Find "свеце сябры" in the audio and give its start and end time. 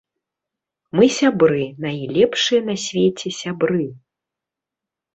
2.87-3.89